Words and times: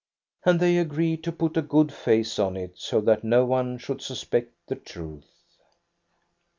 And 0.45 0.59
they 0.59 0.79
agreed 0.79 1.23
to 1.25 1.31
put 1.31 1.57
a 1.57 1.61
good 1.61 1.91
face 1.93 2.39
on 2.39 2.57
it, 2.57 2.73
so 2.79 3.01
that 3.01 3.23
no 3.23 3.45
one 3.45 3.77
should 3.77 4.01
suspect 4.01 4.51
the 4.65 4.73
truth. 4.75 5.29